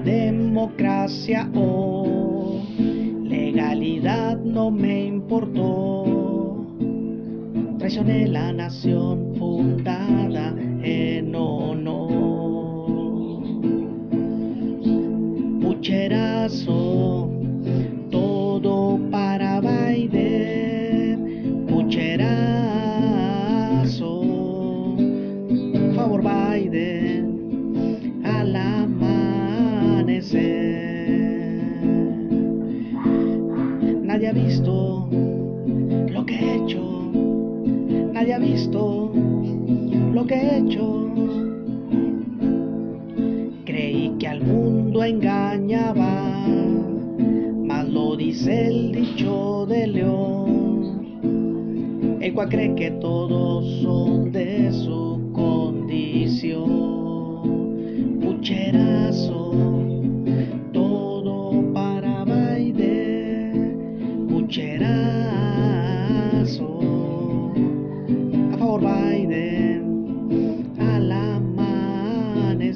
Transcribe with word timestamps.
democracia 0.00 1.50
o 1.54 2.60
legalidad 3.24 4.38
no 4.38 4.70
me 4.70 5.06
importó. 5.06 6.66
Traicioné 7.78 8.28
la 8.28 8.52
nación 8.52 9.34
fundada 9.38 10.54
en 10.82 11.34
honor. 11.34 11.96
Pucherazo, 15.60 16.85
Nadie 34.16 34.28
ha 34.28 34.32
visto 34.32 35.06
lo 36.10 36.24
que 36.24 36.34
he 36.36 36.56
hecho, 36.56 36.80
nadie 38.14 38.32
ha 38.32 38.38
visto 38.38 39.12
lo 40.14 40.26
que 40.26 40.34
he 40.34 40.56
hecho. 40.56 41.10
Creí 43.66 44.14
que 44.18 44.26
al 44.26 44.40
mundo 44.40 45.04
engañaba, 45.04 46.46
mas 47.66 47.86
lo 47.90 48.16
dice 48.16 48.68
el 48.68 48.92
dicho 48.92 49.66
de 49.66 49.86
león, 49.86 50.98
el 52.22 52.32
cual 52.32 52.48
cree 52.48 52.74
que 52.74 52.92
todos 52.92 53.66
son 53.82 54.32
de 54.32 54.72
su 54.72 55.05
Pucherazo, 64.46 64.78
a 68.52 68.56
favor 68.56 68.80
Biden, 68.80 69.82
al 70.78 71.10
amanecer. 71.10 72.70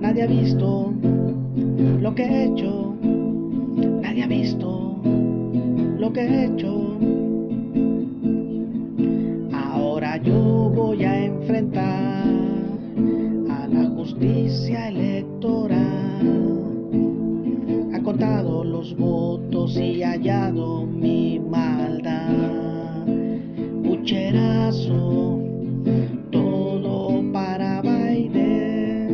Nadie 0.00 0.22
ha 0.22 0.26
visto 0.26 0.90
lo 2.00 2.14
que 2.14 2.22
he 2.22 2.44
hecho, 2.44 2.96
nadie 4.00 4.22
ha 4.22 4.26
visto 4.26 5.02
lo 5.98 6.10
que 6.14 6.20
he 6.22 6.46
hecho. 6.46 6.98
Ahora 9.52 10.16
yo 10.16 10.72
voy 10.74 11.04
a 11.04 11.26
enfrentar 11.26 12.24
a 13.50 13.68
la 13.68 13.84
justicia 13.90 14.88
electoral. 14.88 15.83
Hallado 20.14 20.86
mi 20.86 21.40
maldad. 21.40 23.04
Pucherazo, 23.82 25.42
todo 26.30 27.32
para 27.32 27.82
Biden. 27.82 29.10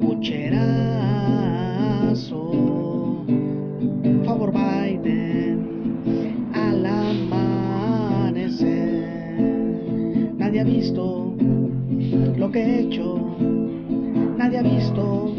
Pucherazo, 0.00 0.42
favor 4.24 4.52
Biden, 4.52 5.56
al 6.52 6.84
amanecer. 6.84 8.58
Nadie 10.36 10.60
ha 10.62 10.64
visto 10.64 11.32
lo 12.36 12.50
que 12.50 12.58
he 12.60 12.80
hecho, 12.80 13.36
nadie 14.36 14.58
ha 14.58 14.62
visto 14.62 15.32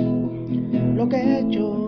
lo 0.96 1.10
que 1.10 1.18
he 1.18 1.40
hecho, 1.42 1.85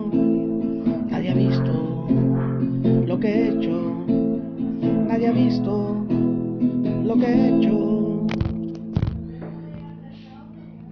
visto 5.44 6.04
lo 7.04 7.16
que 7.16 7.26
he 7.26 7.48
hecho. 7.48 7.97